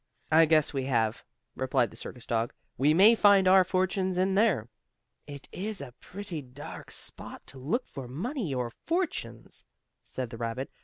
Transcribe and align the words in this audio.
"I 0.31 0.45
guess 0.47 0.73
we 0.73 0.85
have," 0.85 1.23
replied 1.55 1.91
the 1.91 1.95
circus 1.95 2.25
dog. 2.25 2.53
"We 2.75 2.91
may 2.91 3.13
find 3.13 3.47
our 3.47 3.63
fortunes 3.63 4.17
in 4.17 4.33
there." 4.33 4.67
"It 5.27 5.47
is 5.51 5.79
a 5.79 5.93
pretty 5.99 6.41
dark 6.41 6.89
spot 6.89 7.45
to 7.45 7.59
look 7.59 7.85
for 7.87 8.07
money, 8.07 8.51
or 8.51 8.71
fortunes," 8.71 9.63
said 10.01 10.31
the 10.31 10.37
rabbit. 10.39 10.71